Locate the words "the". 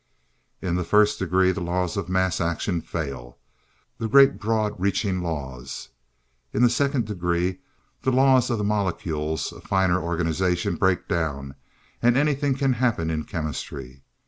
0.77-0.83, 1.51-1.61, 3.99-4.07, 6.63-6.71, 8.01-8.11, 8.57-8.63